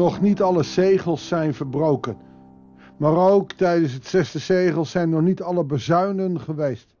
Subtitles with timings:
[0.00, 2.16] nog niet alle zegels zijn verbroken.
[2.96, 6.94] Maar ook tijdens het zesde zegel zijn nog niet alle bezuinen geweest.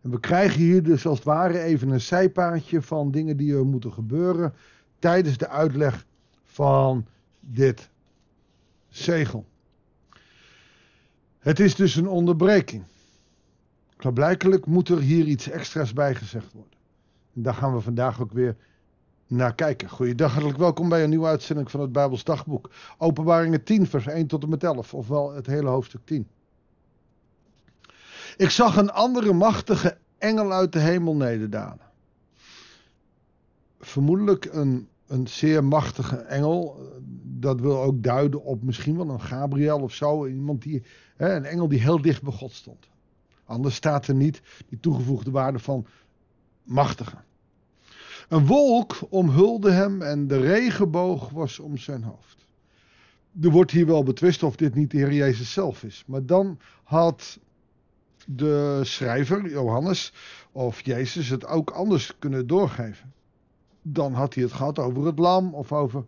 [0.00, 3.66] En we krijgen hier dus als het ware even een zijpaadje van dingen die er
[3.66, 4.54] moeten gebeuren
[4.98, 6.06] tijdens de uitleg
[6.44, 7.06] van
[7.40, 7.88] dit
[8.88, 9.44] zegel.
[11.38, 12.82] Het is dus een onderbreking.
[13.96, 16.78] Klaarblijkelijk moet er hier iets extra's bij gezegd worden.
[17.34, 18.56] En daar gaan we vandaag ook weer
[19.26, 19.88] naar kijken.
[19.88, 22.70] Goeiedag, hartelijk welkom bij een nieuwe uitzending van het Bijbels Dagboek.
[22.98, 26.28] Openbaringen 10, vers 1 tot en met 11, ofwel het hele hoofdstuk 10.
[28.36, 31.84] Ik zag een andere machtige engel uit de hemel nederdalen.
[33.80, 36.90] Vermoedelijk een, een zeer machtige engel.
[37.22, 40.26] Dat wil ook duiden op misschien wel een Gabriel of zo.
[40.26, 40.82] Iemand die,
[41.16, 42.88] hè, een engel die heel dicht bij God stond.
[43.44, 45.86] Anders staat er niet die toegevoegde waarde van
[46.62, 47.16] machtige.
[48.28, 52.46] Een wolk omhulde hem en de regenboog was om zijn hoofd.
[53.40, 56.04] Er wordt hier wel betwist of dit niet de Heer Jezus zelf is.
[56.06, 57.38] Maar dan had
[58.26, 60.12] de schrijver, Johannes,
[60.52, 63.12] of Jezus het ook anders kunnen doorgeven.
[63.82, 66.04] Dan had hij het gehad over het lam of over.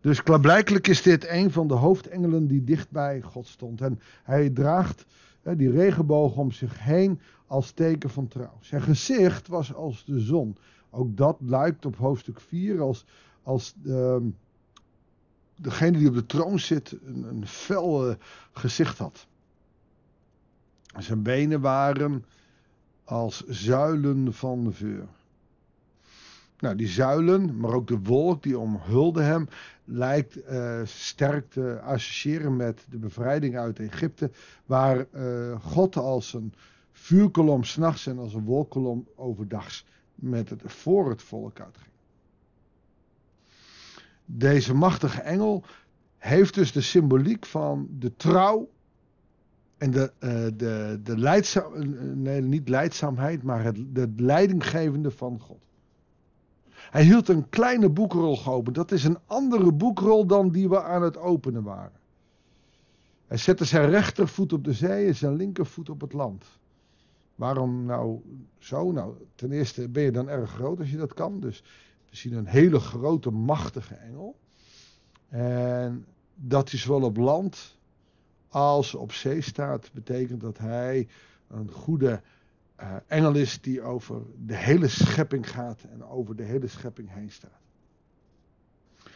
[0.00, 3.80] Dus klaarblijkelijk is dit een van de hoofdengelen die dicht bij God stond.
[3.80, 5.04] En hij draagt
[5.42, 8.58] die regenboog om zich heen als teken van trouw.
[8.60, 10.56] Zijn gezicht was als de zon.
[10.90, 13.04] Ook dat lijkt op hoofdstuk 4 als,
[13.42, 14.30] als de,
[15.56, 18.14] degene die op de troon zit een, een fel uh,
[18.52, 19.26] gezicht had.
[20.98, 22.24] Zijn benen waren
[23.04, 25.06] als zuilen van vuur.
[26.58, 29.48] Nou, die zuilen, maar ook de wolk die omhulde hem,
[29.84, 34.30] lijkt uh, sterk te associëren met de bevrijding uit Egypte,
[34.66, 36.52] waar uh, God als een
[36.92, 39.84] vuurkolom s'nachts en als een wolkolom overdags
[40.20, 41.94] met het, voor het volk uitging.
[44.24, 45.64] Deze machtige engel
[46.16, 48.68] heeft dus de symboliek van de trouw
[49.76, 51.72] en de, uh, de, de leidzaam,
[52.22, 55.68] nee, niet leidzaamheid, maar het, de leidinggevende van God.
[56.90, 58.74] Hij hield een kleine boekrol geopend.
[58.74, 61.98] Dat is een andere boekrol dan die we aan het openen waren.
[63.26, 66.44] Hij zette zijn rechtervoet op de zee en zijn linkervoet op het land.
[67.40, 68.20] Waarom nou
[68.58, 68.92] zo?
[68.92, 71.40] Nou, ten eerste ben je dan erg groot als je dat kan.
[71.40, 71.62] Dus
[72.10, 74.38] we zien een hele grote, machtige engel.
[75.28, 77.78] En dat hij zowel op land
[78.48, 81.08] als op zee staat, betekent dat hij
[81.48, 82.22] een goede
[82.80, 87.30] uh, engel is die over de hele schepping gaat en over de hele schepping heen
[87.30, 87.60] staat.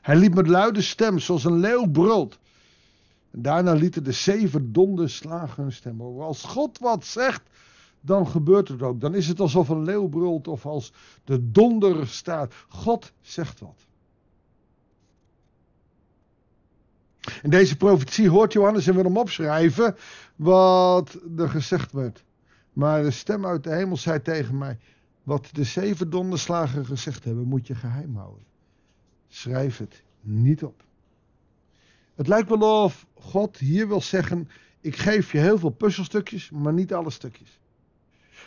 [0.00, 2.38] Hij liep met luide stem, zoals een leeuw brult.
[3.30, 6.00] En daarna lieten de zeven donderslagen hun stem.
[6.00, 7.42] Als God wat zegt,
[8.00, 9.00] dan gebeurt het ook.
[9.00, 10.92] Dan is het alsof een leeuw brult of als
[11.24, 12.54] de donder staat.
[12.68, 13.86] God zegt wat.
[17.42, 19.96] In deze profetie hoort Johannes en wil hem opschrijven
[20.36, 22.24] wat er gezegd werd.
[22.72, 24.78] Maar de stem uit de hemel zei tegen mij:
[25.22, 28.44] Wat de zeven donderslagen gezegd hebben, moet je geheim houden.
[29.28, 30.84] Schrijf het niet op.
[32.14, 34.48] Het lijkt wel of God hier wil zeggen:
[34.80, 37.60] Ik geef je heel veel puzzelstukjes, maar niet alle stukjes.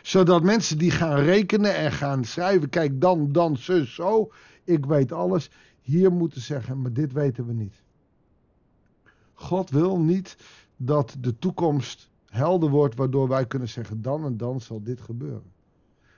[0.01, 4.31] Zodat mensen die gaan rekenen en gaan schrijven: Kijk, dan, dan, zo, zo.
[4.63, 5.49] Ik weet alles.
[5.81, 7.83] Hier moeten zeggen: Maar dit weten we niet.
[9.33, 10.37] God wil niet
[10.77, 15.51] dat de toekomst helder wordt, waardoor wij kunnen zeggen: dan en dan zal dit gebeuren.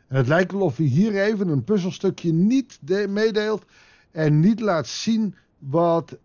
[0.08, 3.66] En het lijkt wel of hij hier even een puzzelstukje niet meedeelt
[4.12, 6.18] en niet laat zien wat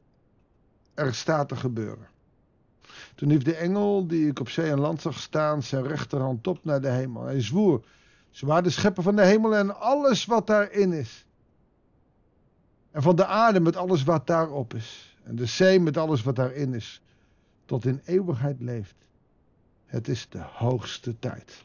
[0.94, 2.06] er staat te gebeuren.
[3.18, 6.64] Toen hief de engel die ik op zee en land zag staan zijn rechterhand op
[6.64, 7.24] naar de hemel.
[7.24, 7.84] Hij zwoer:
[8.40, 11.26] waren de schepper van de hemel en alles wat daarin is.
[12.90, 15.16] En van de aarde met alles wat daarop is.
[15.22, 17.02] En de zee met alles wat daarin is.
[17.64, 18.96] Tot in eeuwigheid leeft.
[19.86, 21.64] Het is de hoogste tijd.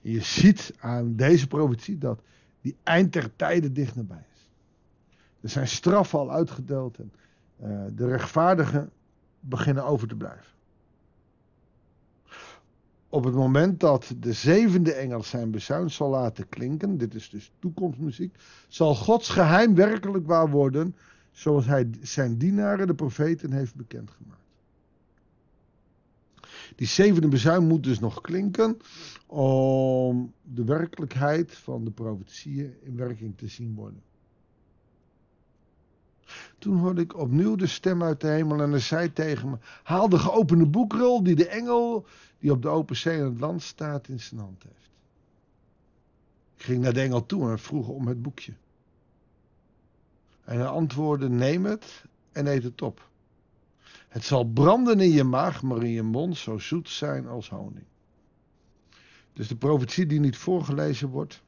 [0.00, 2.20] je ziet aan deze profetie dat
[2.60, 4.50] die eind der tijden dicht nabij is.
[5.40, 7.12] Er zijn straffen al uitgedeeld en
[7.62, 8.90] uh, de rechtvaardigen
[9.40, 10.56] beginnen over te blijven.
[13.10, 17.52] Op het moment dat de zevende engel zijn bezuin zal laten klinken, dit is dus
[17.58, 18.36] toekomstmuziek,
[18.68, 20.96] zal Gods geheim werkelijk waar worden,
[21.30, 24.36] zoals hij zijn dienaren, de profeten, heeft bekendgemaakt.
[26.76, 28.76] Die zevende bezuin moet dus nog klinken
[29.26, 34.02] om de werkelijkheid van de profetieën in werking te zien worden.
[36.58, 40.08] Toen hoorde ik opnieuw de stem uit de hemel en hij zei tegen me: Haal
[40.08, 42.06] de geopende boekrol die de engel
[42.38, 44.90] die op de open zee in het land staat in zijn hand heeft.
[46.56, 48.52] Ik ging naar de engel toe en vroeg om het boekje.
[50.44, 53.08] En hij antwoordde: Neem het en eet het op.
[54.08, 57.84] Het zal branden in je maag, maar in je mond zo zoet zijn als honing.
[59.32, 61.42] Dus de profetie die niet voorgelezen wordt,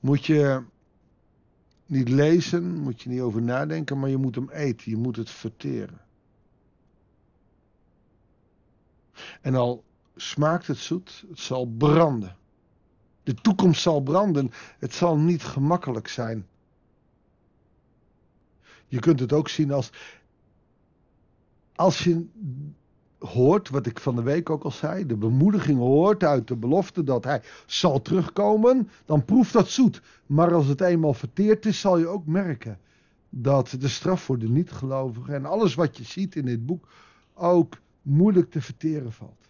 [0.00, 0.62] moet je
[1.90, 5.30] niet lezen, moet je niet over nadenken, maar je moet hem eten, je moet het
[5.30, 6.00] verteren.
[9.40, 9.84] En al
[10.16, 12.36] smaakt het zoet, het zal branden.
[13.22, 16.46] De toekomst zal branden, het zal niet gemakkelijk zijn.
[18.86, 19.90] Je kunt het ook zien als.
[21.74, 22.26] Als je
[23.20, 27.04] hoort, wat ik van de week ook al zei, de bemoediging hoort uit de belofte
[27.04, 30.02] dat hij zal terugkomen, dan proeft dat zoet.
[30.26, 32.78] Maar als het eenmaal verteerd is, zal je ook merken
[33.28, 36.88] dat de straf voor de niet-gelovigen en alles wat je ziet in dit boek
[37.34, 39.48] ook moeilijk te verteren valt.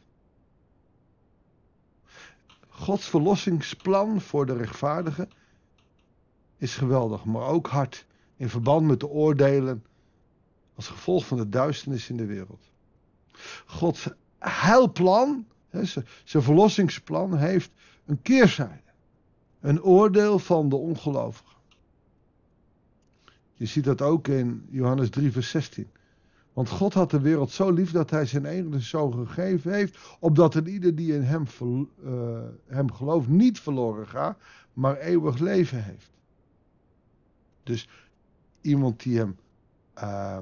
[2.68, 5.28] Gods verlossingsplan voor de rechtvaardigen
[6.56, 8.06] is geweldig, maar ook hard
[8.36, 9.84] in verband met de oordelen
[10.74, 12.70] als gevolg van de duisternis in de wereld.
[13.66, 14.08] Gods
[14.38, 15.46] heilplan,
[16.24, 17.70] zijn verlossingsplan, heeft
[18.06, 18.80] een keerzijde.
[19.60, 21.58] Een oordeel van de ongelovigen.
[23.54, 25.90] Je ziet dat ook in Johannes 3, vers 16.
[26.52, 30.54] Want God had de wereld zo lief dat hij zijn enige zoon gegeven heeft, opdat
[30.54, 31.46] een ieder die in hem,
[32.66, 34.38] hem gelooft niet verloren gaat,
[34.72, 36.10] maar eeuwig leven heeft.
[37.62, 37.88] Dus
[38.60, 39.36] iemand die hem
[39.98, 40.38] uh,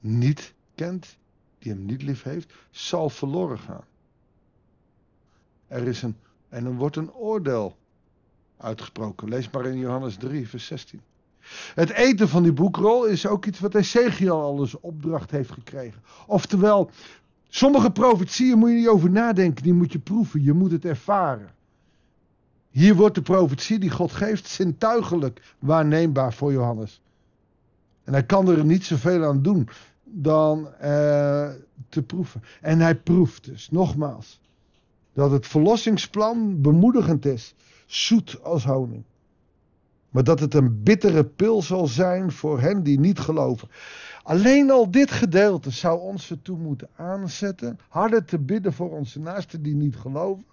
[0.00, 1.16] niet kent,
[1.66, 3.84] die hem niet lief heeft, zal verloren gaan.
[5.66, 6.16] Er is een,
[6.48, 7.76] en er wordt een oordeel
[8.56, 9.28] uitgesproken.
[9.28, 11.00] Lees maar in Johannes 3, vers 16.
[11.74, 16.02] Het eten van die boekrol is ook iets wat Ezekiel al eens opdracht heeft gekregen.
[16.26, 16.90] Oftewel,
[17.48, 21.54] sommige profetieën moet je niet over nadenken, die moet je proeven, je moet het ervaren.
[22.70, 27.00] Hier wordt de profetie die God geeft zintuigelijk waarneembaar voor Johannes.
[28.04, 29.68] En hij kan er niet zoveel aan doen
[30.08, 31.50] dan uh,
[31.88, 32.42] te proeven.
[32.60, 34.40] En hij proeft dus, nogmaals,
[35.12, 37.54] dat het verlossingsplan bemoedigend is,
[37.86, 39.04] zoet als honing.
[40.10, 43.68] Maar dat het een bittere pil zal zijn voor hen die niet geloven.
[44.22, 49.62] Alleen al dit gedeelte zou ons ertoe moeten aanzetten harder te bidden voor onze naasten
[49.62, 50.44] die niet geloven.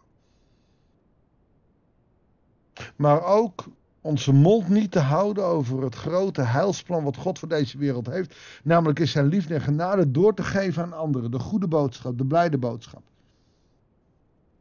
[2.95, 3.65] Maar ook
[4.03, 8.35] onze mond niet te houden over het grote heilsplan wat God voor deze wereld heeft.
[8.63, 11.31] Namelijk is zijn liefde en genade door te geven aan anderen.
[11.31, 13.01] De goede boodschap, de blijde boodschap.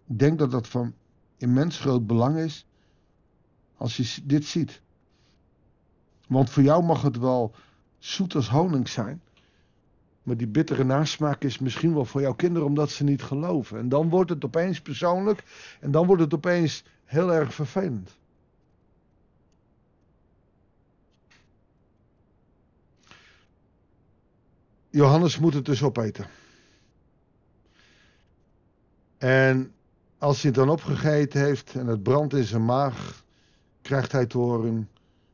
[0.09, 0.95] Ik denk dat dat van
[1.39, 2.67] immens groot belang is
[3.77, 4.81] als je dit ziet.
[6.29, 7.55] Want voor jou mag het wel
[7.99, 9.23] zoet als honing zijn.
[10.23, 13.79] Maar die bittere nasmaak is misschien wel voor jouw kinderen omdat ze niet geloven.
[13.79, 15.45] En dan wordt het opeens persoonlijk
[15.81, 18.21] en dan wordt het opeens heel erg vervelend.
[24.93, 26.27] Johannes moet het dus opeten.
[29.19, 29.73] En
[30.19, 33.25] als hij het dan opgegeten heeft en het brandt in zijn maag,
[33.83, 34.89] krijgt hij te horen: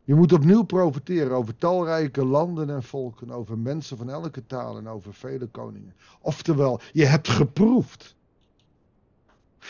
[0.05, 4.88] Je moet opnieuw profiteren over talrijke landen en volken, over mensen van elke taal en
[4.88, 5.94] over vele koningen.
[6.20, 8.16] Oftewel, je hebt geproefd.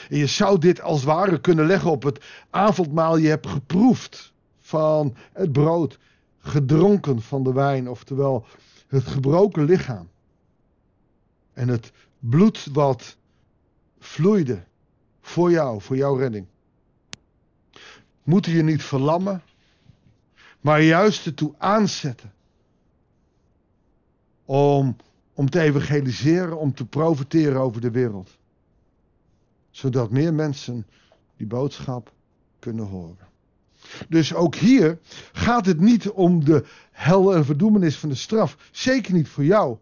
[0.08, 3.16] En je zou dit als ware kunnen leggen op het avondmaal.
[3.16, 5.98] Je hebt geproefd van het brood,
[6.38, 8.46] gedronken van de wijn, oftewel
[8.88, 10.08] het gebroken lichaam
[11.52, 13.16] en het bloed wat
[13.98, 14.64] vloeide
[15.20, 16.46] voor jou, voor jouw redding.
[18.22, 19.42] Moeten je niet verlammen,
[20.60, 22.32] maar juist ertoe aanzetten
[24.44, 24.96] om,
[25.32, 28.38] om te evangeliseren, om te profiteren over de wereld.
[29.70, 30.86] Zodat meer mensen
[31.36, 32.12] die boodschap
[32.58, 33.28] kunnen horen.
[34.08, 34.98] Dus ook hier
[35.32, 38.56] gaat het niet om de hel en verdoemenis van de straf.
[38.70, 39.78] Zeker niet voor jou.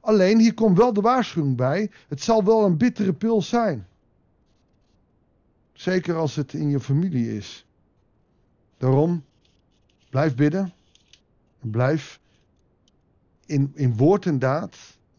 [0.00, 1.90] Alleen hier komt wel de waarschuwing bij.
[2.08, 3.86] Het zal wel een bittere pil zijn.
[5.72, 7.66] Zeker als het in je familie is.
[8.78, 9.24] Daarom,
[10.10, 10.72] blijf bidden.
[11.60, 12.20] Blijf
[13.46, 14.76] in, in woord en daad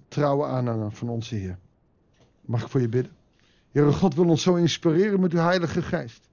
[0.08, 1.58] trouwe aanhanger van onze Heer.
[2.42, 3.12] Mag ik voor je bidden?
[3.72, 6.30] Heere God wil ons zo inspireren met uw Heilige Geest.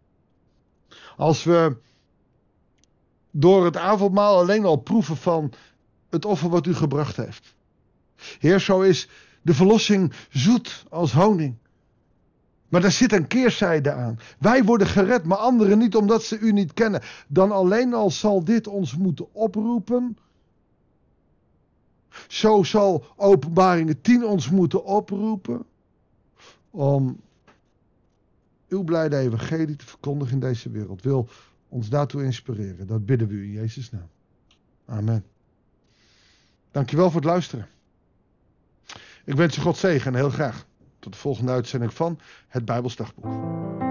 [1.16, 1.76] Als we
[3.36, 5.52] door het avondmaal alleen al proeven van
[6.10, 7.54] het offer wat u gebracht heeft.
[8.38, 9.08] Heer, zo is
[9.42, 11.54] de verlossing zoet als honing.
[12.68, 14.18] Maar daar zit een keerzijde aan.
[14.38, 17.02] Wij worden gered, maar anderen niet omdat ze u niet kennen.
[17.28, 20.18] Dan alleen al zal dit ons moeten oproepen.
[22.28, 25.64] Zo zal Openbaringen 10 ons moeten oproepen.
[26.70, 27.20] Om
[28.68, 31.02] uw blijde evangelie te verkondigen in deze wereld.
[31.02, 31.28] Wil
[31.74, 32.86] ons daartoe inspireren.
[32.86, 34.08] Dat bidden we u in Jezus' naam.
[34.86, 35.24] Amen.
[36.70, 37.68] Dankjewel voor het luisteren.
[39.24, 40.66] Ik wens je God zegen en heel graag
[40.98, 43.83] tot de volgende uitzending van het Bijbelsdagboek.